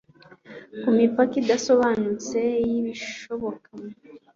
[0.81, 3.69] Ku mipaka idasobanutse y'ibishoboka